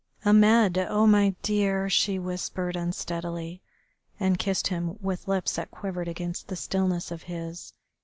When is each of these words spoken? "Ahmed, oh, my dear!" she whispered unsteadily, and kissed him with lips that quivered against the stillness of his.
"Ahmed, 0.25 0.79
oh, 0.79 1.05
my 1.05 1.35
dear!" 1.43 1.87
she 1.87 2.17
whispered 2.17 2.75
unsteadily, 2.75 3.61
and 4.19 4.39
kissed 4.39 4.69
him 4.69 4.97
with 4.99 5.27
lips 5.27 5.57
that 5.57 5.69
quivered 5.69 6.07
against 6.07 6.47
the 6.47 6.55
stillness 6.55 7.11
of 7.11 7.21
his. 7.29 7.73